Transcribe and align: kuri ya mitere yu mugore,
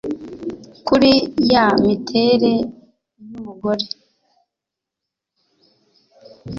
kuri 0.87 1.11
ya 1.51 1.65
mitere 1.83 2.53
yu 3.29 3.37
mugore, 3.45 3.85